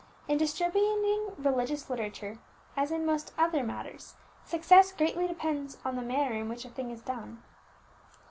[0.27, 2.39] In distributing religious literature,
[2.75, 6.89] as in most other matters, success greatly depends on the manner in which a thing
[6.89, 7.43] is done.